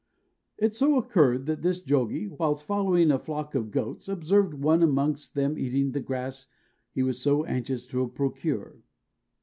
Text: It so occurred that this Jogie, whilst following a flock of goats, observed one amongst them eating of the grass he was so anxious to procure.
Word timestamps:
It 0.57 0.73
so 0.73 0.97
occurred 0.97 1.45
that 1.45 1.61
this 1.61 1.79
Jogie, 1.79 2.27
whilst 2.27 2.65
following 2.65 3.11
a 3.11 3.19
flock 3.19 3.53
of 3.53 3.69
goats, 3.69 4.09
observed 4.09 4.55
one 4.55 4.81
amongst 4.81 5.35
them 5.35 5.59
eating 5.59 5.89
of 5.89 5.93
the 5.93 5.99
grass 5.99 6.47
he 6.91 7.03
was 7.03 7.21
so 7.21 7.45
anxious 7.45 7.85
to 7.85 8.07
procure. 8.07 8.77